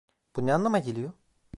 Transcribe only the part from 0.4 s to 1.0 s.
ne anlama